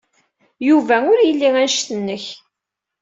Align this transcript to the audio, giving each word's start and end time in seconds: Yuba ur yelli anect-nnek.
Yuba 0.67 0.95
ur 1.11 1.19
yelli 1.23 1.47
anect-nnek. 1.57 2.25